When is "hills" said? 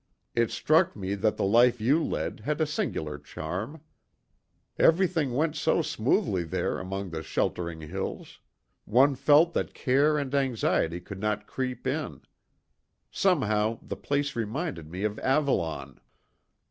7.81-8.39